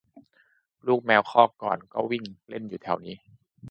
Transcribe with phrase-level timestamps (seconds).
[0.87, 3.15] ลูกแมวครอกก่อนก็วิ่งเล่นอยู่แถวนี้